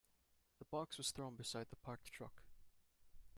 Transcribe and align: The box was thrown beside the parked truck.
The 0.57 0.65
box 0.65 0.97
was 0.97 1.11
thrown 1.11 1.35
beside 1.35 1.69
the 1.69 1.75
parked 1.75 2.11
truck. 2.11 2.41